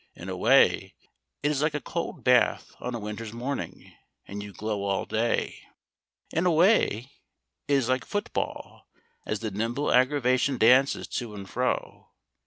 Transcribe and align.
In 0.15 0.29
a 0.29 0.35
way 0.35 0.95
it 1.43 1.51
is 1.51 1.61
like 1.61 1.75
a 1.75 1.79
cold 1.79 2.23
bath 2.23 2.75
on 2.79 2.95
a 2.95 2.99
winter's 2.99 3.33
morning, 3.33 3.93
and 4.27 4.41
you 4.41 4.51
glow 4.51 4.83
all 4.85 5.05
day. 5.05 5.59
In 6.31 6.47
a 6.47 6.51
way 6.51 7.11
it 7.67 7.73
is 7.73 7.87
like 7.87 8.03
football, 8.03 8.87
as 9.27 9.41
the 9.41 9.51
nimble 9.51 9.91
aggravation 9.91 10.57
dances 10.57 11.07
to 11.09 11.35
and 11.35 11.47
fro. 11.47 12.09